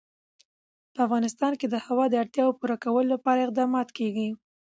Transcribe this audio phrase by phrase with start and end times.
[0.93, 4.29] په افغانستان کې د هوا د اړتیاوو پوره کولو لپاره اقدامات کېږي.